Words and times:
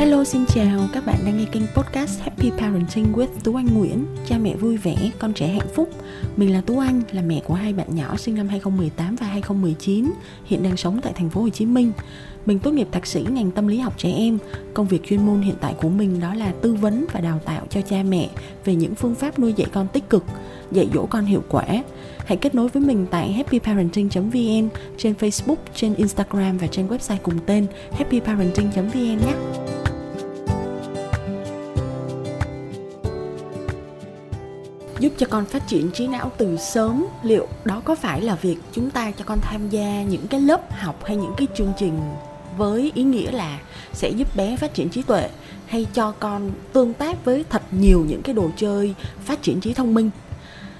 Hello 0.00 0.24
xin 0.24 0.46
chào, 0.46 0.88
các 0.92 1.06
bạn 1.06 1.16
đang 1.24 1.38
nghe 1.38 1.44
kênh 1.52 1.62
podcast 1.74 2.20
Happy 2.20 2.50
Parenting 2.50 3.12
with 3.12 3.26
Tú 3.44 3.54
Anh 3.54 3.66
Nguyễn. 3.74 4.06
Cha 4.26 4.38
mẹ 4.38 4.56
vui 4.56 4.76
vẻ, 4.76 4.96
con 5.18 5.32
trẻ 5.32 5.46
hạnh 5.46 5.68
phúc. 5.74 5.90
Mình 6.36 6.52
là 6.52 6.60
Tú 6.60 6.78
Anh, 6.78 7.02
là 7.12 7.22
mẹ 7.22 7.40
của 7.44 7.54
hai 7.54 7.72
bạn 7.72 7.86
nhỏ 7.94 8.16
sinh 8.16 8.34
năm 8.34 8.48
2018 8.48 9.16
và 9.16 9.26
2019 9.26 10.10
Hiện 10.44 10.62
đang 10.62 10.76
sống 10.76 11.00
tại 11.02 11.12
thành 11.16 11.30
phố 11.30 11.40
Hồ 11.40 11.48
Chí 11.48 11.66
Minh. 11.66 11.92
Mình 12.46 12.58
tốt 12.58 12.70
nghiệp 12.70 12.88
thạc 12.92 13.06
sĩ 13.06 13.24
ngành 13.30 13.50
tâm 13.50 13.66
lý 13.66 13.78
học 13.78 13.94
trẻ 13.98 14.12
em. 14.12 14.38
Công 14.74 14.86
việc 14.86 15.04
chuyên 15.04 15.26
môn 15.26 15.40
hiện 15.40 15.54
tại 15.60 15.74
của 15.80 15.88
mình 15.88 16.20
đó 16.20 16.34
là 16.34 16.52
tư 16.62 16.74
vấn 16.74 17.06
và 17.12 17.20
đào 17.20 17.40
tạo 17.44 17.66
cho 17.70 17.80
cha 17.80 18.02
mẹ 18.02 18.28
Về 18.64 18.74
những 18.74 18.94
phương 18.94 19.14
pháp 19.14 19.38
nuôi 19.38 19.52
dạy 19.52 19.68
con 19.72 19.88
tích 19.92 20.10
cực, 20.10 20.24
dạy 20.72 20.88
dỗ 20.94 21.06
con 21.06 21.24
hiệu 21.24 21.42
quả. 21.48 21.64
Hãy 22.26 22.36
kết 22.36 22.54
nối 22.54 22.68
với 22.68 22.82
mình 22.82 23.06
tại 23.10 23.32
happyparenting.vn 23.32 24.68
Trên 24.98 25.14
Facebook, 25.20 25.56
trên 25.74 25.94
Instagram 25.94 26.58
và 26.58 26.66
trên 26.66 26.88
website 26.88 27.18
cùng 27.22 27.38
tên 27.46 27.66
happyparenting.vn 27.92 28.94
nhé. 28.94 29.34
Giúp 35.00 35.12
cho 35.18 35.26
con 35.30 35.44
phát 35.44 35.68
triển 35.68 35.90
trí 35.90 36.06
não 36.06 36.32
từ 36.36 36.56
sớm. 36.56 37.06
Liệu 37.22 37.46
đó 37.64 37.82
có 37.84 37.94
phải 37.94 38.20
là 38.20 38.34
việc 38.34 38.56
chúng 38.72 38.90
ta 38.90 39.10
cho 39.10 39.24
con 39.24 39.38
tham 39.40 39.68
gia 39.68 40.02
những 40.02 40.26
cái 40.26 40.40
lớp 40.40 40.72
học 40.72 41.04
hay 41.04 41.16
những 41.16 41.34
cái 41.36 41.46
chương 41.54 41.72
trình 41.78 42.00
với 42.56 42.92
ý 42.94 43.02
nghĩa 43.02 43.30
là 43.30 43.58
sẽ 43.92 44.10
giúp 44.10 44.36
bé 44.36 44.56
phát 44.56 44.74
triển 44.74 44.88
trí 44.88 45.02
tuệ 45.02 45.28
hay 45.66 45.86
cho 45.94 46.12
con 46.20 46.50
tương 46.72 46.94
tác 46.94 47.24
với 47.24 47.44
thật 47.50 47.62
nhiều 47.70 48.04
những 48.08 48.22
cái 48.22 48.34
đồ 48.34 48.50
chơi 48.56 48.94
phát 49.24 49.42
triển 49.42 49.60
trí 49.60 49.74
thông 49.74 49.94
minh? 49.94 50.10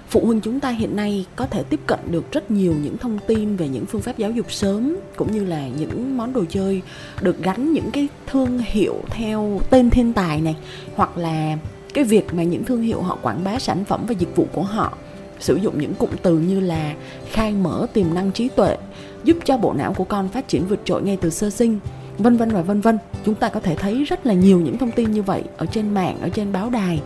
Phụ 0.08 0.26
huynh 0.26 0.40
chúng 0.40 0.60
ta 0.60 0.70
hiện 0.70 0.96
nay 0.96 1.26
có 1.36 1.46
thể 1.46 1.62
tiếp 1.62 1.80
cận 1.86 1.98
được 2.10 2.32
rất 2.32 2.50
nhiều 2.50 2.74
những 2.82 2.98
thông 2.98 3.18
tin 3.26 3.56
về 3.56 3.68
những 3.68 3.86
phương 3.86 4.02
pháp 4.02 4.18
giáo 4.18 4.30
dục 4.30 4.52
sớm, 4.52 4.96
cũng 5.16 5.32
như 5.32 5.44
là 5.44 5.68
những 5.68 6.16
món 6.16 6.32
đồ 6.32 6.44
chơi 6.48 6.82
được 7.20 7.42
gắn 7.42 7.72
những 7.72 7.90
cái 7.90 8.08
thương 8.26 8.58
hiệu 8.58 8.94
theo 9.10 9.60
tên 9.70 9.90
thiên 9.90 10.12
tài 10.12 10.40
này, 10.40 10.56
hoặc 10.96 11.18
là 11.18 11.56
cái 11.94 12.04
việc 12.04 12.34
mà 12.34 12.42
những 12.42 12.64
thương 12.64 12.82
hiệu 12.82 13.02
họ 13.02 13.18
quảng 13.22 13.44
bá 13.44 13.58
sản 13.58 13.84
phẩm 13.84 14.04
và 14.08 14.14
dịch 14.18 14.36
vụ 14.36 14.46
của 14.52 14.62
họ, 14.62 14.92
sử 15.40 15.56
dụng 15.56 15.80
những 15.80 15.94
cụm 15.94 16.10
từ 16.22 16.38
như 16.38 16.60
là 16.60 16.94
khai 17.30 17.52
mở 17.52 17.86
tiềm 17.92 18.14
năng 18.14 18.32
trí 18.32 18.48
tuệ, 18.48 18.76
giúp 19.24 19.36
cho 19.44 19.56
bộ 19.56 19.72
não 19.72 19.92
của 19.92 20.04
con 20.04 20.28
phát 20.28 20.48
triển 20.48 20.66
vượt 20.66 20.80
trội 20.84 21.02
ngay 21.02 21.18
từ 21.20 21.30
sơ 21.30 21.50
sinh, 21.50 21.78
vân 22.18 22.36
vân 22.36 22.50
và 22.50 22.62
vân 22.62 22.80
vân. 22.80 22.98
Chúng 23.24 23.34
ta 23.34 23.48
có 23.48 23.60
thể 23.60 23.76
thấy 23.76 24.04
rất 24.04 24.26
là 24.26 24.34
nhiều 24.34 24.60
những 24.60 24.78
thông 24.78 24.90
tin 24.90 25.12
như 25.12 25.22
vậy 25.22 25.42
ở 25.56 25.66
trên 25.66 25.94
mạng, 25.94 26.18
ở 26.20 26.28
trên 26.28 26.52
báo 26.52 26.70
đài. 26.70 27.00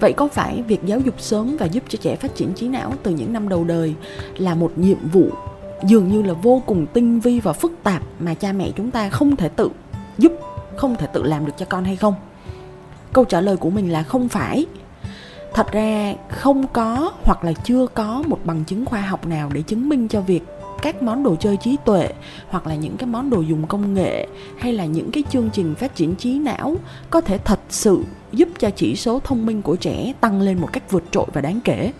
Vậy 0.00 0.12
có 0.12 0.28
phải 0.28 0.62
việc 0.62 0.80
giáo 0.84 1.00
dục 1.00 1.14
sớm 1.18 1.56
và 1.56 1.66
giúp 1.66 1.84
cho 1.88 1.98
trẻ 2.02 2.16
phát 2.16 2.34
triển 2.34 2.54
trí 2.54 2.68
não 2.68 2.92
từ 3.02 3.10
những 3.10 3.32
năm 3.32 3.48
đầu 3.48 3.64
đời 3.64 3.94
là 4.38 4.54
một 4.54 4.72
nhiệm 4.76 5.08
vụ 5.12 5.30
dường 5.84 6.08
như 6.08 6.22
là 6.22 6.32
vô 6.32 6.62
cùng 6.66 6.86
tinh 6.86 7.20
vi 7.20 7.40
và 7.40 7.52
phức 7.52 7.72
tạp 7.82 8.02
mà 8.18 8.34
cha 8.34 8.52
mẹ 8.52 8.70
chúng 8.76 8.90
ta 8.90 9.08
không 9.08 9.36
thể 9.36 9.48
tự 9.48 9.68
giúp, 10.18 10.32
không 10.76 10.96
thể 10.96 11.06
tự 11.12 11.22
làm 11.22 11.46
được 11.46 11.52
cho 11.56 11.66
con 11.66 11.84
hay 11.84 11.96
không? 11.96 12.14
Câu 13.12 13.24
trả 13.24 13.40
lời 13.40 13.56
của 13.56 13.70
mình 13.70 13.92
là 13.92 14.02
không 14.02 14.28
phải. 14.28 14.66
Thật 15.54 15.72
ra 15.72 16.14
không 16.28 16.66
có 16.66 17.12
hoặc 17.24 17.44
là 17.44 17.52
chưa 17.52 17.86
có 17.86 18.22
một 18.26 18.38
bằng 18.44 18.64
chứng 18.64 18.84
khoa 18.84 19.00
học 19.00 19.26
nào 19.26 19.50
để 19.52 19.62
chứng 19.62 19.88
minh 19.88 20.08
cho 20.08 20.20
việc 20.20 20.42
các 20.82 21.02
món 21.02 21.22
đồ 21.22 21.36
chơi 21.36 21.56
trí 21.56 21.76
tuệ 21.84 22.08
hoặc 22.48 22.66
là 22.66 22.74
những 22.74 22.96
cái 22.96 23.06
món 23.06 23.30
đồ 23.30 23.40
dùng 23.40 23.66
công 23.66 23.94
nghệ 23.94 24.26
hay 24.58 24.72
là 24.72 24.84
những 24.84 25.10
cái 25.10 25.22
chương 25.30 25.50
trình 25.52 25.74
phát 25.74 25.94
triển 25.94 26.14
trí 26.14 26.38
não 26.38 26.76
có 27.10 27.20
thể 27.20 27.38
thật 27.38 27.60
sự 27.68 28.04
giúp 28.32 28.48
cho 28.58 28.70
chỉ 28.70 28.96
số 28.96 29.20
thông 29.24 29.46
minh 29.46 29.62
của 29.62 29.76
trẻ 29.76 30.12
tăng 30.20 30.40
lên 30.40 30.58
một 30.58 30.68
cách 30.72 30.90
vượt 30.90 31.04
trội 31.10 31.26
và 31.32 31.40
đáng 31.40 31.60
kể. 31.64 31.92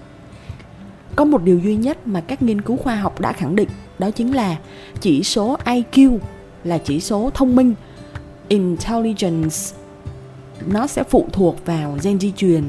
Có 1.17 1.25
một 1.25 1.43
điều 1.43 1.59
duy 1.59 1.77
nhất 1.77 2.07
mà 2.07 2.21
các 2.21 2.43
nghiên 2.43 2.61
cứu 2.61 2.77
khoa 2.77 2.97
học 2.97 3.21
đã 3.21 3.33
khẳng 3.33 3.57
định, 3.57 3.69
đó 3.99 4.11
chính 4.11 4.35
là 4.35 4.57
chỉ 5.01 5.23
số 5.23 5.57
IQ 5.65 6.19
là 6.65 6.79
chỉ 6.79 7.01
số 7.01 7.31
thông 7.35 7.57
minh, 7.57 7.75
intelligence 8.49 9.57
nó 10.67 10.87
sẽ 10.87 11.03
phụ 11.03 11.27
thuộc 11.33 11.67
vào 11.67 11.97
gen 12.03 12.21
di 12.21 12.33
truyền 12.33 12.63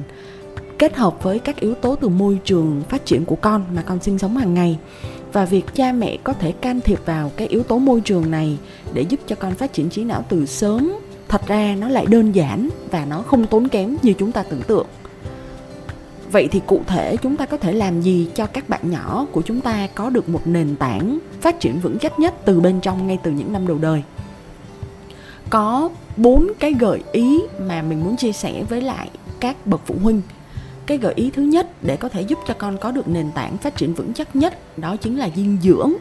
kết 0.80 0.96
hợp 0.96 1.24
với 1.24 1.40
các 1.40 1.60
yếu 1.60 1.76
tố 1.76 1.96
từ 1.96 2.10
môi 2.10 2.40
trường 2.44 2.82
phát 2.90 3.06
triển 3.06 3.26
của 3.26 3.36
con 3.36 3.66
mà 3.76 3.82
con 3.82 4.00
sinh 4.02 4.20
sống 4.20 4.38
hàng 4.38 4.54
ngày. 4.54 4.78
Và 5.34 5.46
việc 5.46 5.76
cha 5.76 5.92
mẹ 5.92 6.18
có 6.24 6.34
thể 6.34 6.52
can 6.52 6.82
thiệp 6.82 7.00
vào 7.06 7.32
cái 7.38 7.48
yếu 7.48 7.64
tố 7.64 7.78
môi 7.78 8.02
trường 8.02 8.32
này 8.32 8.58
để 8.94 9.02
giúp 9.02 9.20
cho 9.28 9.36
con 9.36 9.56
phát 9.56 9.74
triển 9.74 9.90
trí 9.90 10.04
não 10.04 10.26
từ 10.30 10.46
sớm, 10.46 10.94
thật 11.28 11.48
ra 11.48 11.76
nó 11.80 11.90
lại 11.90 12.06
đơn 12.06 12.32
giản 12.32 12.70
và 12.92 13.06
nó 13.06 13.22
không 13.22 13.48
tốn 13.48 13.68
kém 13.68 13.98
như 14.04 14.14
chúng 14.14 14.32
ta 14.32 14.44
tưởng 14.44 14.62
tượng. 14.62 14.88
Vậy 16.32 16.48
thì 16.52 16.62
cụ 16.68 16.82
thể 16.88 17.18
chúng 17.18 17.38
ta 17.38 17.46
có 17.46 17.58
thể 17.58 17.74
làm 17.74 18.02
gì 18.02 18.28
cho 18.36 18.46
các 18.46 18.70
bạn 18.70 18.92
nhỏ 18.92 19.26
của 19.32 19.42
chúng 19.42 19.62
ta 19.62 19.88
có 19.96 20.10
được 20.10 20.30
một 20.30 20.42
nền 20.46 20.76
tảng 20.76 21.20
phát 21.42 21.60
triển 21.60 21.80
vững 21.80 22.00
chắc 22.00 22.20
nhất 22.20 22.34
từ 22.46 22.60
bên 22.60 22.82
trong 22.82 23.08
ngay 23.08 23.18
từ 23.24 23.32
những 23.32 23.54
năm 23.54 23.68
đầu 23.68 23.78
đời? 23.78 24.04
Có 25.50 25.90
bốn 26.20 26.48
cái 26.60 26.74
gợi 26.74 27.04
ý 27.12 27.40
mà 27.60 27.82
mình 27.82 28.04
muốn 28.04 28.18
chia 28.18 28.32
sẻ 28.32 28.64
với 28.70 28.82
lại 28.82 29.10
các 29.40 29.68
bậc 29.68 29.82
phụ 29.86 29.96
huynh. 30.04 30.22
Cái 30.86 30.98
gợi 30.98 31.14
ý 31.16 31.30
thứ 31.34 31.42
nhất 31.42 31.84
để 31.84 31.98
có 31.98 32.10
thể 32.10 32.22
giúp 32.22 32.40
cho 32.48 32.54
con 32.54 32.78
có 32.78 32.92
được 32.92 33.08
nền 33.08 33.32
tảng 33.32 33.58
phát 33.58 33.76
triển 33.76 33.94
vững 33.94 34.14
chắc 34.14 34.36
nhất, 34.36 34.78
đó 34.78 34.96
chính 34.96 35.18
là 35.18 35.30
dinh 35.36 35.58
dưỡng. 35.64 35.94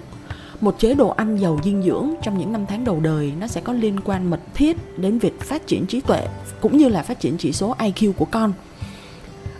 Một 0.61 0.79
chế 0.79 0.95
độ 0.95 1.09
ăn 1.09 1.37
giàu 1.37 1.61
dinh 1.65 1.83
dưỡng 1.83 2.11
trong 2.23 2.39
những 2.39 2.53
năm 2.53 2.67
tháng 2.69 2.85
đầu 2.85 3.01
đời 3.01 3.33
nó 3.41 3.47
sẽ 3.47 3.61
có 3.61 3.73
liên 3.73 4.01
quan 4.01 4.31
mật 4.31 4.41
thiết 4.55 4.77
đến 4.99 5.19
việc 5.19 5.41
phát 5.41 5.67
triển 5.67 5.87
trí 5.87 6.01
tuệ 6.01 6.27
cũng 6.61 6.77
như 6.77 6.89
là 6.89 7.03
phát 7.03 7.21
triển 7.21 7.37
chỉ 7.37 7.53
số 7.53 7.75
IQ 7.79 8.13
của 8.13 8.25
con. 8.25 8.53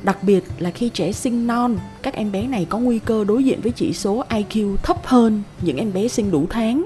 Đặc 0.03 0.23
biệt 0.23 0.45
là 0.59 0.71
khi 0.71 0.89
trẻ 0.89 1.13
sinh 1.13 1.47
non, 1.47 1.79
các 2.03 2.15
em 2.15 2.33
bé 2.33 2.47
này 2.47 2.67
có 2.69 2.79
nguy 2.79 2.99
cơ 2.99 3.25
đối 3.25 3.45
diện 3.45 3.61
với 3.61 3.73
chỉ 3.73 3.93
số 3.93 4.25
IQ 4.31 4.77
thấp 4.77 5.07
hơn 5.07 5.43
những 5.63 5.77
em 5.77 5.93
bé 5.93 6.09
sinh 6.09 6.31
đủ 6.31 6.47
tháng. 6.51 6.85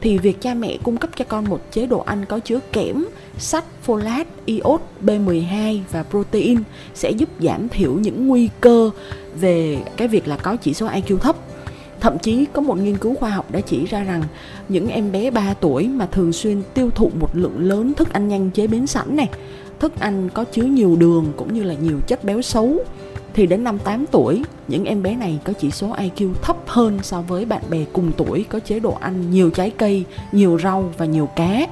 Thì 0.00 0.18
việc 0.18 0.40
cha 0.40 0.54
mẹ 0.54 0.76
cung 0.82 0.96
cấp 0.96 1.10
cho 1.16 1.24
con 1.28 1.44
một 1.44 1.60
chế 1.72 1.86
độ 1.86 1.98
ăn 1.98 2.24
có 2.28 2.38
chứa 2.38 2.58
kẽm, 2.72 3.04
sắt, 3.38 3.64
folate, 3.86 4.24
iốt, 4.44 4.80
B12 5.04 5.80
và 5.92 6.02
protein 6.10 6.62
sẽ 6.94 7.10
giúp 7.10 7.28
giảm 7.40 7.68
thiểu 7.68 7.94
những 7.94 8.28
nguy 8.28 8.48
cơ 8.60 8.90
về 9.40 9.78
cái 9.96 10.08
việc 10.08 10.28
là 10.28 10.36
có 10.36 10.56
chỉ 10.56 10.74
số 10.74 10.86
IQ 10.88 11.18
thấp. 11.18 11.36
Thậm 12.04 12.18
chí 12.18 12.46
có 12.52 12.62
một 12.62 12.78
nghiên 12.78 12.98
cứu 12.98 13.14
khoa 13.14 13.30
học 13.30 13.50
đã 13.50 13.60
chỉ 13.60 13.86
ra 13.86 14.02
rằng 14.02 14.22
những 14.68 14.88
em 14.88 15.12
bé 15.12 15.30
3 15.30 15.54
tuổi 15.54 15.88
mà 15.88 16.06
thường 16.06 16.32
xuyên 16.32 16.62
tiêu 16.74 16.90
thụ 16.90 17.10
một 17.20 17.30
lượng 17.32 17.58
lớn 17.58 17.94
thức 17.94 18.12
ăn 18.12 18.28
nhanh 18.28 18.50
chế 18.50 18.66
biến 18.66 18.86
sẵn 18.86 19.16
này 19.16 19.28
thức 19.80 20.00
ăn 20.00 20.28
có 20.34 20.44
chứa 20.44 20.62
nhiều 20.62 20.96
đường 20.96 21.32
cũng 21.36 21.54
như 21.54 21.62
là 21.62 21.74
nhiều 21.74 22.00
chất 22.06 22.24
béo 22.24 22.42
xấu 22.42 22.76
thì 23.34 23.46
đến 23.46 23.64
năm 23.64 23.78
8 23.78 24.06
tuổi, 24.06 24.42
những 24.68 24.84
em 24.84 25.02
bé 25.02 25.16
này 25.16 25.38
có 25.44 25.52
chỉ 25.52 25.70
số 25.70 25.94
IQ 25.96 26.34
thấp 26.34 26.56
hơn 26.66 26.98
so 27.02 27.22
với 27.22 27.44
bạn 27.44 27.62
bè 27.70 27.84
cùng 27.92 28.12
tuổi 28.16 28.44
có 28.48 28.60
chế 28.60 28.80
độ 28.80 28.96
ăn 29.00 29.30
nhiều 29.30 29.50
trái 29.50 29.70
cây, 29.70 30.04
nhiều 30.32 30.58
rau 30.62 30.92
và 30.98 31.04
nhiều 31.04 31.26
cá. 31.26 31.66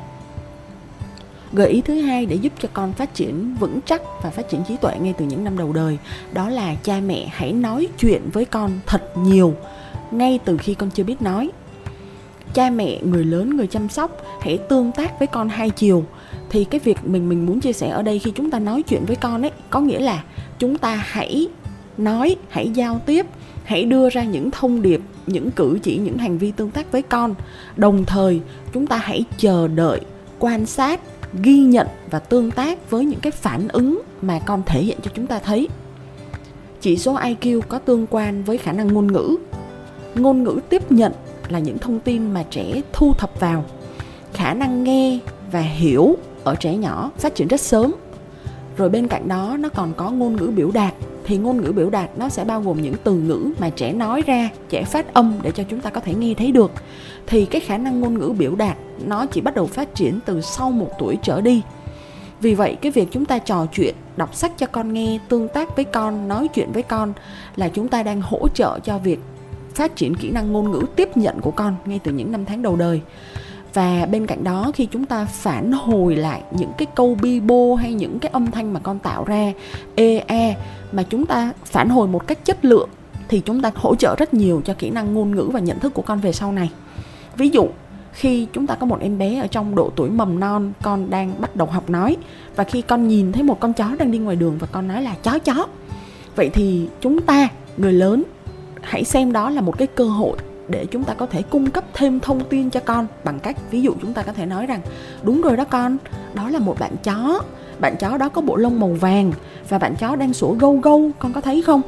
Gợi 1.53 1.69
ý 1.69 1.81
thứ 1.81 2.01
hai 2.01 2.27
để 2.27 2.37
giúp 2.37 2.53
cho 2.63 2.69
con 2.73 2.93
phát 2.93 3.15
triển 3.15 3.55
vững 3.61 3.81
chắc 3.87 4.03
và 4.23 4.31
phát 4.31 4.49
triển 4.49 4.65
trí 4.69 4.77
tuệ 4.77 4.99
ngay 5.01 5.15
từ 5.19 5.25
những 5.25 5.45
năm 5.45 5.59
đầu 5.59 5.73
đời 5.73 5.99
đó 6.33 6.49
là 6.49 6.75
cha 6.75 7.01
mẹ 7.07 7.29
hãy 7.33 7.53
nói 7.53 7.89
chuyện 7.99 8.23
với 8.33 8.45
con 8.45 8.71
thật 8.87 9.03
nhiều 9.17 9.55
ngay 10.13 10.39
từ 10.45 10.57
khi 10.57 10.75
con 10.75 10.91
chưa 10.91 11.05
biết 11.05 11.23
nói. 11.23 11.51
Cha 12.55 12.71
mẹ, 12.71 12.99
người 13.03 13.25
lớn, 13.25 13.57
người 13.57 13.67
chăm 13.67 13.89
sóc 13.89 14.23
hãy 14.41 14.59
tương 14.69 14.93
tác 14.93 15.19
với 15.19 15.27
con 15.27 15.49
hai 15.49 15.71
chiều. 15.71 16.05
Thì 16.51 16.65
cái 16.65 16.81
việc 16.85 16.99
mình 17.05 17.29
mình 17.29 17.47
muốn 17.47 17.61
chia 17.61 17.73
sẻ 17.73 17.89
ở 17.89 18.03
đây 18.03 18.19
khi 18.19 18.33
chúng 18.35 18.51
ta 18.51 18.59
nói 18.59 18.83
chuyện 18.83 19.05
với 19.07 19.17
con 19.17 19.43
ấy 19.43 19.51
có 19.71 19.81
nghĩa 19.81 20.01
là 20.01 20.25
chúng 20.59 20.79
ta 20.79 20.95
hãy 20.95 21.49
nói 21.99 22.37
hãy 22.49 22.71
giao 22.71 23.01
tiếp 23.07 23.27
hãy 23.65 23.85
đưa 23.85 24.11
ra 24.11 24.23
những 24.23 24.51
thông 24.51 24.83
điệp 24.83 25.01
những 25.27 25.51
cử 25.51 25.79
chỉ 25.83 25.97
những 25.97 26.19
hành 26.19 26.39
vi 26.39 26.53
tương 26.53 26.71
tác 26.71 26.93
với 26.93 27.03
con. 27.03 27.35
Đồng 27.77 28.05
thời 28.05 28.41
chúng 28.73 28.87
ta 28.87 28.97
hãy 28.97 29.25
chờ 29.39 29.69
đợi 29.69 30.01
quan 30.39 30.67
sát 30.67 31.01
ghi 31.43 31.59
nhận 31.59 31.87
và 32.11 32.19
tương 32.19 32.51
tác 32.51 32.91
với 32.91 33.05
những 33.05 33.21
cái 33.21 33.33
phản 33.33 33.69
ứng 33.69 34.03
mà 34.23 34.39
con 34.47 34.63
thể 34.67 34.83
hiện 34.83 34.99
cho 35.03 35.11
chúng 35.15 35.27
ta 35.27 35.39
thấy. 35.39 35.69
Chỉ 36.81 36.97
số 36.97 37.19
iq 37.19 37.61
có 37.61 37.79
tương 37.79 38.07
quan 38.11 38.43
với 38.45 38.59
khả 38.59 38.73
năng 38.73 38.89
ngôn 38.89 39.13
ngữ 39.13 39.37
ngôn 40.15 40.45
ngữ 40.45 40.61
tiếp 40.69 40.93
nhận 40.93 41.13
là 41.49 41.59
những 41.59 41.79
thông 41.79 42.01
tin 42.01 42.33
mà 42.33 42.43
trẻ 42.51 42.81
thu 42.93 43.15
thập 43.15 43.41
vào. 43.41 43.65
Khả 44.33 44.55
năng 44.55 44.85
nghe 44.85 45.19
và 45.53 45.61
hiểu 45.61 46.17
ở 46.45 46.55
trẻ 46.55 46.77
nhỏ 46.77 47.11
phát 47.19 47.35
triển 47.35 47.49
rất 47.49 47.61
sớm. 47.61 47.95
Rồi 48.77 48.89
bên 48.89 49.09
cạnh 49.09 49.29
đó, 49.29 49.57
nó 49.61 49.69
còn 49.69 49.93
có 49.97 50.11
ngôn 50.11 50.37
ngữ 50.37 50.53
biểu 50.57 50.71
đạt. 50.71 50.95
Thì 51.25 51.37
ngôn 51.37 51.57
ngữ 51.63 51.73
biểu 51.73 51.91
đạt 51.91 52.11
nó 52.17 52.29
sẽ 52.29 52.45
bao 52.45 52.61
gồm 52.61 52.83
những 52.83 52.95
từ 53.05 53.15
ngữ 53.15 53.53
mà 53.59 53.71
trẻ 53.71 53.93
nói 53.93 54.23
ra, 54.27 54.49
trẻ 54.69 54.85
phát 54.85 55.15
âm 55.15 55.35
để 55.43 55.51
cho 55.51 55.63
chúng 55.69 55.81
ta 55.81 55.91
có 55.91 56.01
thể 56.01 56.15
nghe 56.15 56.35
thấy 56.35 56.53
được. 56.53 56.71
Thì 57.27 57.45
cái 57.47 57.61
khả 57.61 57.79
năng 57.79 58.01
ngôn 58.01 58.19
ngữ 58.19 58.35
biểu 58.39 58.55
đạt 58.55 58.77
nó 59.07 59.27
chỉ 59.27 59.41
bắt 59.41 59.55
đầu 59.55 59.67
phát 59.67 59.95
triển 59.95 60.21
từ 60.27 60.41
sau 60.41 60.71
một 60.71 60.91
tuổi 60.99 61.19
trở 61.23 61.41
đi. 61.41 61.63
Vì 62.41 62.55
vậy, 62.55 62.77
cái 62.83 62.93
việc 62.93 63.09
chúng 63.11 63.25
ta 63.25 63.39
trò 63.39 63.67
chuyện, 63.73 63.95
đọc 64.17 64.35
sách 64.35 64.53
cho 64.59 64.67
con 64.67 64.93
nghe, 64.93 65.19
tương 65.29 65.49
tác 65.49 65.77
với 65.77 65.85
con, 65.85 66.29
nói 66.29 66.49
chuyện 66.55 66.73
với 66.73 66.83
con 66.83 67.13
là 67.57 67.69
chúng 67.69 67.89
ta 67.89 68.03
đang 68.03 68.21
hỗ 68.21 68.49
trợ 68.49 68.79
cho 68.85 68.99
việc 68.99 69.21
phát 69.75 69.97
triển 69.97 70.15
kỹ 70.15 70.31
năng 70.31 70.53
ngôn 70.53 70.71
ngữ 70.71 70.83
tiếp 70.97 71.17
nhận 71.17 71.41
của 71.41 71.51
con 71.51 71.75
ngay 71.85 72.01
từ 72.05 72.13
những 72.13 72.33
năm 72.33 72.45
tháng 72.45 72.63
đầu 72.63 72.77
đời. 72.77 73.01
Và 73.75 74.07
bên 74.07 74.27
cạnh 74.27 74.45
đó, 74.45 74.71
khi 74.75 74.87
chúng 74.87 75.05
ta 75.05 75.25
phản 75.25 75.73
hồi 75.73 76.17
lại 76.17 76.43
những 76.51 76.71
cái 76.79 76.87
câu 76.95 77.17
bi 77.23 77.41
bô 77.41 77.75
hay 77.75 77.95
những 77.95 78.19
cái 78.19 78.31
âm 78.33 78.51
thanh 78.51 78.73
mà 78.73 78.81
con 78.81 78.99
tạo 78.99 79.25
ra 79.25 79.53
e 79.95 80.25
e 80.27 80.57
mà 80.93 81.03
chúng 81.03 81.27
ta 81.27 81.53
phản 81.65 81.89
hồi 81.89 82.09
một 82.09 82.27
cách 82.27 82.45
chất 82.45 82.65
lượng, 82.65 82.89
thì 83.29 83.41
chúng 83.41 83.63
ta 83.63 83.71
hỗ 83.75 83.95
trợ 83.95 84.17
rất 84.19 84.35
nhiều 84.35 84.63
cho 84.65 84.75
kỹ 84.75 84.91
năng 84.91 85.15
ngôn 85.15 85.37
ngữ 85.37 85.49
và 85.53 85.61
nhận 85.61 85.79
thức 85.79 85.95
của 85.95 86.03
con 86.03 86.21
về 86.21 86.33
sau 86.33 86.53
này. 86.53 86.71
Ví 87.37 87.49
dụ, 87.49 87.69
khi 88.13 88.47
chúng 88.53 88.67
ta 88.67 88.75
có 88.75 88.87
một 88.87 89.01
em 89.01 89.19
bé 89.19 89.41
ở 89.41 89.47
trong 89.47 89.75
độ 89.75 89.91
tuổi 89.97 90.11
mầm 90.11 90.41
non, 90.41 90.73
con 90.83 91.11
đang 91.11 91.41
bắt 91.41 91.57
đầu 91.57 91.69
học 91.69 91.91
nói, 91.91 92.17
và 92.57 92.65
khi 92.65 92.83
con 92.83 93.09
nhìn 93.09 93.33
thấy 93.33 93.43
một 93.43 93.61
con 93.61 93.73
chó 93.73 93.87
đang 93.99 94.11
đi 94.11 94.19
ngoài 94.19 94.37
đường 94.37 94.57
và 94.59 94.67
con 94.67 94.89
nói 94.89 95.03
là 95.03 95.15
chó 95.23 95.39
chó 95.39 95.67
vậy 96.37 96.51
thì 96.55 96.89
chúng 97.01 97.23
ta, 97.23 97.49
người 97.77 97.93
lớn 97.93 98.23
hãy 98.83 99.05
xem 99.05 99.33
đó 99.33 99.51
là 99.51 99.61
một 99.61 99.79
cái 99.79 99.87
cơ 99.87 100.05
hội 100.05 100.37
để 100.69 100.87
chúng 100.87 101.05
ta 101.05 101.15
có 101.15 101.27
thể 101.27 101.43
cung 101.43 101.71
cấp 101.71 101.85
thêm 101.95 102.21
thông 102.21 102.45
tin 102.45 102.71
cho 102.71 102.81
con 102.81 103.07
bằng 103.25 103.41
cách, 103.41 103.57
ví 103.71 103.83
dụ 103.83 103.95
chúng 104.01 104.13
ta 104.13 104.23
có 104.23 104.33
thể 104.33 104.47
nói 104.47 104.67
rằng, 104.67 104.81
đúng 105.23 105.43
rồi 105.43 105.57
đó 105.57 105.65
con, 105.65 105.97
đó 106.35 106.49
là 106.49 106.59
một 106.59 106.79
bạn 106.79 106.93
chó. 107.05 107.43
Bạn 107.81 107.97
chó 107.97 108.17
đó 108.17 108.29
có 108.29 108.41
bộ 108.41 108.57
lông 108.57 108.81
màu 108.81 108.91
vàng 109.01 109.33
và 109.69 109.79
bạn 109.79 109.95
chó 109.97 110.17
đang 110.17 110.33
sủa 110.33 110.53
gâu 110.53 110.77
gâu, 110.77 111.11
con 111.19 111.33
có 111.33 111.41
thấy 111.41 111.63
không? 111.63 111.83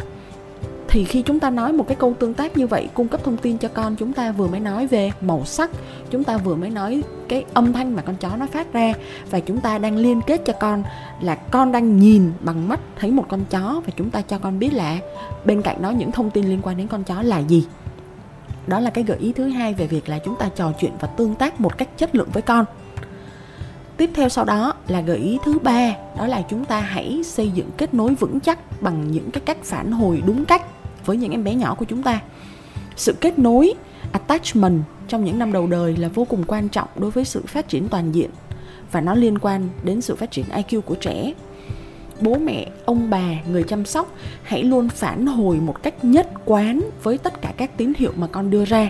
Thì 0.94 1.05
khi 1.05 1.23
chúng 1.23 1.41
ta 1.41 1.50
nói 1.50 1.73
một 1.73 1.88
cái 1.88 1.96
câu 1.96 2.14
tương 2.19 2.35
tác 2.35 2.56
như 2.56 2.67
vậy, 2.67 2.88
cung 2.94 3.08
cấp 3.08 3.20
thông 3.25 3.37
tin 3.37 3.58
cho 3.58 3.69
con, 3.69 3.96
chúng 3.96 4.12
ta 4.12 4.32
vừa 4.32 4.49
mới 4.49 4.61
nói 4.61 4.87
về 4.87 5.12
màu 5.20 5.44
sắc, 5.44 5.70
chúng 6.11 6.25
ta 6.25 6.37
vừa 6.37 6.55
mới 6.55 6.70
nói 6.70 7.02
cái 7.29 7.44
âm 7.55 7.73
thanh 7.73 7.96
mà 7.96 8.02
con 8.02 8.17
chó 8.17 8.37
nó 8.37 8.46
phát 8.46 8.73
ra, 8.73 8.94
và 9.31 9.41
chúng 9.41 9.61
ta 9.61 9.79
đang 9.79 9.96
liên 9.96 10.20
kết 10.20 10.43
cho 10.46 10.52
con 10.52 10.82
là 11.20 11.35
con 11.35 11.73
đang 11.73 11.96
nhìn 11.96 12.32
bằng 12.41 12.69
mắt 12.69 12.81
thấy 12.99 13.11
một 13.11 13.25
con 13.29 13.44
chó, 13.50 13.82
và 13.87 13.93
chúng 13.96 14.11
ta 14.11 14.20
cho 14.20 14.38
con 14.38 14.58
biết 14.58 14.75
là 14.75 14.99
bên 15.44 15.62
cạnh 15.62 15.82
đó 15.82 15.91
những 15.91 16.12
thông 16.12 16.31
tin 16.31 16.44
liên 16.44 16.61
quan 16.62 16.76
đến 16.76 16.87
con 16.87 17.05
chó 17.05 17.23
là 17.23 17.38
gì. 17.38 17.67
Đó 18.67 18.81
là 18.81 18.90
cái 18.90 19.05
gợi 19.05 19.19
ý 19.19 19.32
thứ 19.32 19.49
hai 19.49 19.75
về 19.75 19.87
việc 19.87 20.08
là 20.08 20.19
chúng 20.19 20.37
ta 20.38 20.49
trò 20.56 20.73
chuyện 20.81 20.93
và 21.00 21.08
tương 21.08 21.35
tác 21.35 21.61
một 21.61 21.79
cách 21.79 21.88
chất 21.99 22.14
lượng 22.14 22.29
với 22.32 22.43
con. 22.43 22.64
Tiếp 23.97 24.11
theo 24.14 24.29
sau 24.29 24.44
đó 24.44 24.75
là 24.88 25.00
gợi 25.00 25.19
ý 25.19 25.38
thứ 25.44 25.58
ba, 25.58 25.93
đó 26.19 26.26
là 26.26 26.43
chúng 26.50 26.64
ta 26.64 26.81
hãy 26.81 27.23
xây 27.25 27.50
dựng 27.50 27.70
kết 27.76 27.94
nối 27.94 28.14
vững 28.14 28.40
chắc 28.40 28.82
bằng 28.82 29.11
những 29.11 29.31
cái 29.31 29.40
cách 29.47 29.58
phản 29.62 29.93
hồi 29.93 30.23
đúng 30.26 30.44
cách 30.44 30.62
với 31.04 31.16
những 31.16 31.30
em 31.30 31.44
bé 31.44 31.54
nhỏ 31.54 31.74
của 31.74 31.84
chúng 31.84 32.02
ta. 32.02 32.20
Sự 32.96 33.14
kết 33.20 33.38
nối 33.38 33.74
attachment 34.12 34.82
trong 35.08 35.24
những 35.24 35.38
năm 35.38 35.52
đầu 35.52 35.66
đời 35.66 35.96
là 35.96 36.08
vô 36.08 36.24
cùng 36.24 36.44
quan 36.46 36.68
trọng 36.68 36.88
đối 36.96 37.10
với 37.10 37.24
sự 37.24 37.42
phát 37.46 37.68
triển 37.68 37.88
toàn 37.88 38.12
diện 38.12 38.30
và 38.92 39.00
nó 39.00 39.14
liên 39.14 39.38
quan 39.38 39.68
đến 39.84 40.00
sự 40.00 40.14
phát 40.14 40.30
triển 40.30 40.44
IQ 40.50 40.80
của 40.80 40.94
trẻ. 40.94 41.32
Bố 42.20 42.38
mẹ 42.38 42.66
ông 42.84 43.10
bà 43.10 43.28
người 43.48 43.62
chăm 43.62 43.84
sóc 43.84 44.12
hãy 44.42 44.62
luôn 44.62 44.88
phản 44.88 45.26
hồi 45.26 45.56
một 45.56 45.82
cách 45.82 46.04
nhất 46.04 46.28
quán 46.44 46.80
với 47.02 47.18
tất 47.18 47.40
cả 47.42 47.52
các 47.56 47.76
tín 47.76 47.92
hiệu 47.96 48.12
mà 48.16 48.26
con 48.26 48.50
đưa 48.50 48.64
ra. 48.64 48.88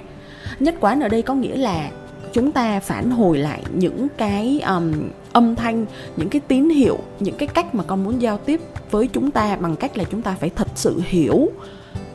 Nhất 0.60 0.74
quán 0.80 1.00
ở 1.00 1.08
đây 1.08 1.22
có 1.22 1.34
nghĩa 1.34 1.56
là 1.56 1.90
chúng 2.32 2.52
ta 2.52 2.80
phản 2.80 3.10
hồi 3.10 3.38
lại 3.38 3.62
những 3.74 4.08
cái 4.16 4.60
um, 4.66 4.92
âm 5.32 5.56
thanh 5.56 5.86
những 6.16 6.28
cái 6.28 6.40
tín 6.48 6.68
hiệu 6.70 6.98
những 7.20 7.36
cái 7.38 7.48
cách 7.48 7.74
mà 7.74 7.84
con 7.84 8.04
muốn 8.04 8.22
giao 8.22 8.38
tiếp 8.38 8.60
với 8.90 9.08
chúng 9.12 9.30
ta 9.30 9.56
bằng 9.56 9.76
cách 9.76 9.98
là 9.98 10.04
chúng 10.04 10.22
ta 10.22 10.36
phải 10.40 10.50
thật 10.50 10.68
sự 10.74 11.00
hiểu 11.04 11.48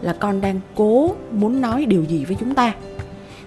là 0.01 0.13
con 0.13 0.41
đang 0.41 0.59
cố 0.75 1.15
muốn 1.31 1.61
nói 1.61 1.85
điều 1.85 2.03
gì 2.03 2.25
với 2.25 2.37
chúng 2.39 2.55
ta. 2.55 2.73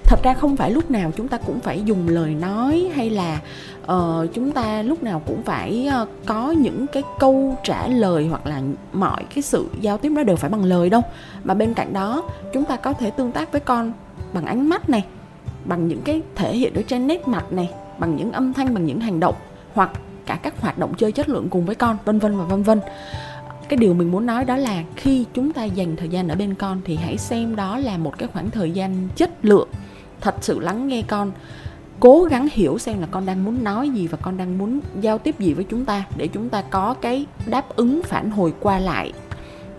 Thật 0.04 0.20
ra 0.22 0.34
không 0.34 0.56
phải 0.56 0.70
lúc 0.70 0.90
nào 0.90 1.10
chúng 1.16 1.28
ta 1.28 1.38
cũng 1.46 1.60
phải 1.60 1.82
dùng 1.84 2.08
lời 2.08 2.34
nói 2.34 2.90
hay 2.94 3.10
là 3.10 3.40
uh, 3.82 4.34
chúng 4.34 4.52
ta 4.52 4.82
lúc 4.82 5.02
nào 5.02 5.22
cũng 5.26 5.42
phải 5.42 5.90
uh, 6.02 6.08
có 6.26 6.50
những 6.50 6.86
cái 6.86 7.02
câu 7.18 7.56
trả 7.64 7.88
lời 7.88 8.26
hoặc 8.28 8.46
là 8.46 8.60
mọi 8.92 9.24
cái 9.34 9.42
sự 9.42 9.66
giao 9.80 9.98
tiếp 9.98 10.12
đó 10.16 10.22
đều 10.22 10.36
phải 10.36 10.50
bằng 10.50 10.64
lời 10.64 10.90
đâu. 10.90 11.02
Mà 11.44 11.54
bên 11.54 11.74
cạnh 11.74 11.92
đó 11.92 12.24
chúng 12.52 12.64
ta 12.64 12.76
có 12.76 12.92
thể 12.92 13.10
tương 13.10 13.32
tác 13.32 13.52
với 13.52 13.60
con 13.60 13.92
bằng 14.32 14.46
ánh 14.46 14.68
mắt 14.68 14.88
này 14.88 15.04
bằng 15.64 15.88
những 15.88 16.02
cái 16.02 16.22
thể 16.34 16.56
hiện 16.56 16.74
ở 16.74 16.82
trên 16.82 17.06
nét 17.06 17.28
mặt 17.28 17.52
này 17.52 17.70
bằng 17.98 18.16
những 18.16 18.32
âm 18.32 18.52
thanh 18.52 18.74
bằng 18.74 18.86
những 18.86 19.00
hành 19.00 19.20
động 19.20 19.34
hoặc 19.74 19.90
cả 20.26 20.38
các 20.42 20.60
hoạt 20.60 20.78
động 20.78 20.94
chơi 20.96 21.12
chất 21.12 21.28
lượng 21.28 21.48
cùng 21.50 21.66
với 21.66 21.74
con 21.74 21.96
vân 22.04 22.18
vân 22.18 22.38
và 22.38 22.44
vân 22.44 22.62
vân 22.62 22.80
cái 23.72 23.76
điều 23.76 23.94
mình 23.94 24.10
muốn 24.10 24.26
nói 24.26 24.44
đó 24.44 24.56
là 24.56 24.84
khi 24.96 25.24
chúng 25.34 25.52
ta 25.52 25.64
dành 25.64 25.96
thời 25.96 26.08
gian 26.08 26.28
ở 26.28 26.34
bên 26.34 26.54
con 26.54 26.80
thì 26.84 26.96
hãy 26.96 27.18
xem 27.18 27.56
đó 27.56 27.78
là 27.78 27.98
một 27.98 28.18
cái 28.18 28.28
khoảng 28.32 28.50
thời 28.50 28.70
gian 28.70 29.08
chất 29.16 29.44
lượng 29.44 29.68
thật 30.20 30.34
sự 30.40 30.60
lắng 30.60 30.88
nghe 30.88 31.02
con 31.02 31.32
cố 32.00 32.24
gắng 32.30 32.48
hiểu 32.52 32.78
xem 32.78 33.00
là 33.00 33.06
con 33.10 33.26
đang 33.26 33.44
muốn 33.44 33.64
nói 33.64 33.90
gì 33.90 34.06
và 34.06 34.18
con 34.22 34.36
đang 34.36 34.58
muốn 34.58 34.80
giao 35.00 35.18
tiếp 35.18 35.38
gì 35.38 35.52
với 35.52 35.64
chúng 35.64 35.84
ta 35.84 36.04
để 36.16 36.28
chúng 36.28 36.48
ta 36.48 36.62
có 36.62 36.94
cái 36.94 37.26
đáp 37.46 37.76
ứng 37.76 38.02
phản 38.02 38.30
hồi 38.30 38.54
qua 38.60 38.78
lại 38.78 39.12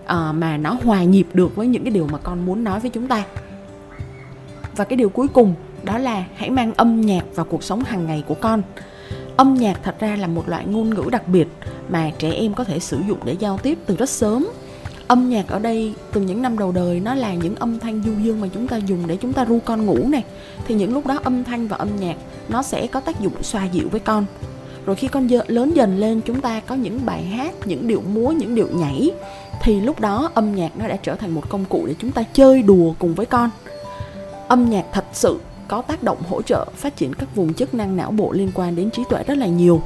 uh, 0.04 0.10
mà 0.34 0.56
nó 0.56 0.76
hòa 0.84 1.04
nhịp 1.04 1.26
được 1.34 1.56
với 1.56 1.66
những 1.66 1.84
cái 1.84 1.90
điều 1.90 2.08
mà 2.12 2.18
con 2.18 2.46
muốn 2.46 2.64
nói 2.64 2.80
với 2.80 2.90
chúng 2.90 3.08
ta. 3.08 3.24
Và 4.76 4.84
cái 4.84 4.96
điều 4.96 5.08
cuối 5.08 5.28
cùng 5.28 5.54
đó 5.82 5.98
là 5.98 6.24
hãy 6.36 6.50
mang 6.50 6.74
âm 6.74 7.00
nhạc 7.00 7.24
vào 7.34 7.46
cuộc 7.46 7.64
sống 7.64 7.84
hàng 7.84 8.06
ngày 8.06 8.24
của 8.26 8.34
con. 8.34 8.62
Âm 9.36 9.54
nhạc 9.54 9.80
thật 9.82 10.00
ra 10.00 10.16
là 10.16 10.26
một 10.26 10.48
loại 10.48 10.66
ngôn 10.66 10.90
ngữ 10.90 11.08
đặc 11.10 11.28
biệt 11.28 11.48
mà 11.88 12.10
trẻ 12.18 12.30
em 12.30 12.54
có 12.54 12.64
thể 12.64 12.78
sử 12.78 12.98
dụng 13.08 13.18
để 13.24 13.36
giao 13.38 13.58
tiếp 13.58 13.78
từ 13.86 13.96
rất 13.96 14.08
sớm. 14.08 14.48
Âm 15.08 15.28
nhạc 15.28 15.48
ở 15.48 15.58
đây 15.58 15.94
từ 16.12 16.20
những 16.20 16.42
năm 16.42 16.58
đầu 16.58 16.72
đời 16.72 17.00
nó 17.00 17.14
là 17.14 17.34
những 17.34 17.56
âm 17.56 17.78
thanh 17.78 18.02
du 18.04 18.12
dương 18.22 18.40
mà 18.40 18.48
chúng 18.54 18.68
ta 18.68 18.76
dùng 18.76 19.06
để 19.06 19.16
chúng 19.16 19.32
ta 19.32 19.44
ru 19.44 19.58
con 19.64 19.86
ngủ 19.86 20.08
này 20.08 20.24
thì 20.66 20.74
những 20.74 20.94
lúc 20.94 21.06
đó 21.06 21.18
âm 21.24 21.44
thanh 21.44 21.68
và 21.68 21.76
âm 21.76 21.88
nhạc 22.00 22.16
nó 22.48 22.62
sẽ 22.62 22.86
có 22.86 23.00
tác 23.00 23.20
dụng 23.20 23.42
xoa 23.42 23.64
dịu 23.64 23.88
với 23.90 24.00
con. 24.00 24.26
Rồi 24.86 24.96
khi 24.96 25.08
con 25.08 25.28
lớn 25.46 25.72
dần 25.74 25.98
lên, 25.98 26.20
chúng 26.20 26.40
ta 26.40 26.60
có 26.60 26.74
những 26.74 27.00
bài 27.06 27.22
hát, 27.22 27.54
những 27.64 27.88
điệu 27.88 28.02
múa, 28.14 28.28
những 28.28 28.54
điệu 28.54 28.68
nhảy. 28.72 29.10
Thì 29.62 29.80
lúc 29.80 30.00
đó 30.00 30.30
âm 30.34 30.54
nhạc 30.54 30.78
nó 30.78 30.88
đã 30.88 30.96
trở 30.96 31.14
thành 31.14 31.30
một 31.30 31.48
công 31.48 31.64
cụ 31.64 31.84
để 31.86 31.94
chúng 31.98 32.10
ta 32.10 32.22
chơi 32.32 32.62
đùa 32.62 32.94
cùng 32.98 33.14
với 33.14 33.26
con. 33.26 33.50
Âm 34.48 34.70
nhạc 34.70 34.84
thật 34.92 35.04
sự 35.12 35.38
có 35.68 35.82
tác 35.82 36.02
động 36.02 36.18
hỗ 36.28 36.42
trợ 36.42 36.66
phát 36.76 36.96
triển 36.96 37.14
các 37.14 37.36
vùng 37.36 37.54
chức 37.54 37.74
năng 37.74 37.96
não 37.96 38.10
bộ 38.10 38.32
liên 38.32 38.50
quan 38.54 38.76
đến 38.76 38.90
trí 38.90 39.02
tuệ 39.10 39.22
rất 39.22 39.38
là 39.38 39.46
nhiều. 39.46 39.82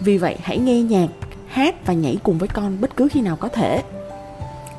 Vì 0.00 0.18
vậy, 0.18 0.36
hãy 0.42 0.58
nghe 0.58 0.82
nhạc 0.82 1.08
hát 1.50 1.86
và 1.86 1.92
nhảy 1.92 2.18
cùng 2.22 2.38
với 2.38 2.48
con 2.48 2.80
bất 2.80 2.96
cứ 2.96 3.08
khi 3.12 3.20
nào 3.20 3.36
có 3.36 3.48
thể. 3.48 3.82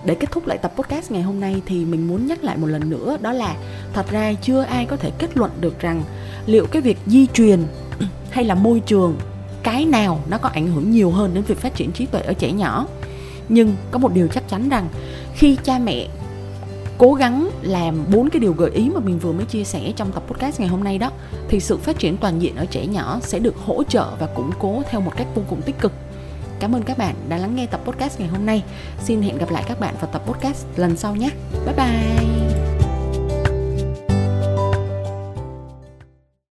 Để 0.06 0.16
kết 0.16 0.32
thúc 0.32 0.48
lại 0.48 0.58
tập 0.58 0.74
podcast 0.76 1.12
ngày 1.12 1.22
hôm 1.22 1.40
nay 1.40 1.62
thì 1.66 1.86
mình 1.86 2.08
muốn 2.08 2.28
nhắc 2.28 2.44
lại 2.44 2.58
một 2.58 2.68
lần 2.68 2.90
nữa, 2.90 3.18
đó 3.22 3.32
là 3.32 3.56
thật 3.94 4.12
ra 4.12 4.34
chưa 4.42 4.62
ai 4.62 4.86
có 4.86 4.96
thể 4.96 5.12
kết 5.20 5.38
luận 5.38 5.52
được 5.62 5.80
rằng 5.80 6.04
liệu 6.46 6.66
cái 6.66 6.82
việc 6.82 6.98
di 7.06 7.28
truyền 7.28 7.64
hay 8.32 8.46
là 8.46 8.56
môi 8.56 8.80
trường, 8.80 9.16
cái 9.64 9.86
nào 9.86 10.20
nó 10.30 10.38
có 10.38 10.50
ảnh 10.50 10.68
hưởng 10.68 10.92
nhiều 10.92 11.12
hơn 11.12 11.34
đến 11.34 11.44
việc 11.44 11.58
phát 11.58 11.76
triển 11.76 11.92
trí 11.92 12.06
tuệ 12.06 12.22
ở 12.22 12.34
trẻ 12.34 12.52
nhỏ. 12.52 12.88
Nhưng 13.50 13.76
có 13.92 14.00
một 14.00 14.14
điều 14.14 14.28
chắc 14.28 14.50
chắn 14.50 14.70
rằng 14.70 14.88
khi 15.34 15.58
cha 15.64 15.80
mẹ 15.80 16.08
cố 16.98 17.14
gắng 17.14 17.50
làm 17.62 18.06
bốn 18.12 18.30
cái 18.30 18.40
điều 18.40 18.54
gợi 18.54 18.72
ý 18.72 18.90
mà 18.90 19.00
mình 19.00 19.20
vừa 19.20 19.32
mới 19.32 19.46
chia 19.46 19.64
sẻ 19.64 19.94
trong 19.96 20.12
tập 20.12 20.24
podcast 20.28 20.60
ngày 20.60 20.70
hôm 20.70 20.84
nay 20.84 20.98
đó, 20.98 21.12
thì 21.50 21.60
sự 21.60 21.78
phát 21.78 22.00
triển 22.00 22.18
toàn 22.18 22.42
diện 22.42 22.56
ở 22.56 22.66
trẻ 22.66 22.86
nhỏ 22.86 23.20
sẽ 23.22 23.40
được 23.40 23.56
hỗ 23.66 23.84
trợ 23.84 24.16
và 24.20 24.28
củng 24.28 24.52
cố 24.60 24.82
theo 24.90 25.02
một 25.02 25.12
cách 25.18 25.28
vô 25.36 25.42
cùng 25.50 25.62
tích 25.62 25.80
cực. 25.80 25.92
Cảm 26.62 26.76
ơn 26.76 26.84
các 26.84 26.98
bạn 26.98 27.16
đã 27.30 27.38
lắng 27.38 27.56
nghe 27.56 27.66
tập 27.66 27.82
podcast 27.86 28.20
ngày 28.20 28.30
hôm 28.30 28.46
nay. 28.46 28.64
Xin 29.00 29.22
hẹn 29.22 29.38
gặp 29.38 29.50
lại 29.50 29.64
các 29.68 29.80
bạn 29.80 29.96
vào 30.02 30.12
tập 30.12 30.22
podcast 30.26 30.66
lần 30.76 30.98
sau 30.98 31.16
nhé. 31.16 31.30
Bye 31.66 31.76
bye. 31.76 32.51